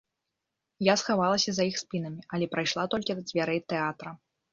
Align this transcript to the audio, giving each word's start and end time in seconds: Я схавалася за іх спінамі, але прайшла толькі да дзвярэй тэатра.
Я 0.85 0.93
схавалася 1.01 1.53
за 1.57 1.63
іх 1.71 1.77
спінамі, 1.81 2.25
але 2.37 2.45
прайшла 2.55 2.87
толькі 2.95 3.17
да 3.21 3.27
дзвярэй 3.29 3.61
тэатра. 3.75 4.15